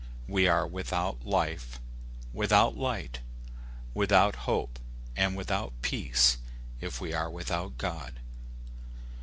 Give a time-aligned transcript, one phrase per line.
[0.27, 1.79] We are without life,
[2.33, 3.19] without light,
[3.93, 4.79] without hope,
[5.15, 6.39] and without peace,
[6.79, 8.19] if we are without God.